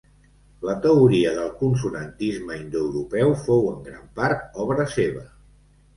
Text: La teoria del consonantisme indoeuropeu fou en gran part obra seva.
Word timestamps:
La 0.67 0.73
teoria 0.85 1.33
del 1.39 1.51
consonantisme 1.59 2.57
indoeuropeu 2.63 3.37
fou 3.45 3.69
en 3.75 3.87
gran 3.91 4.11
part 4.21 4.61
obra 4.65 4.91
seva. 4.99 5.27